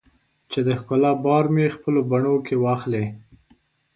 [0.51, 3.03] چې د ښکلا بار مې خپلو بڼو کې واخلې